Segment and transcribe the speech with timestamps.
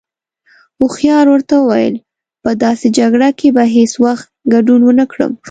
[0.79, 1.95] هوښيار ورته وويل:
[2.43, 5.31] په داسې جگړه کې به هیڅ وخت گډون ونکړم.